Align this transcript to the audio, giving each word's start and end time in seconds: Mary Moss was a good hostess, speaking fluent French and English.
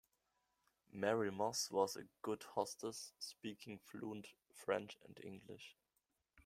Mary 0.91 1.29
Moss 1.29 1.69
was 1.69 1.95
a 1.95 2.05
good 2.23 2.41
hostess, 2.41 3.13
speaking 3.19 3.77
fluent 3.77 4.29
French 4.51 4.97
and 5.05 5.19
English. 5.23 5.75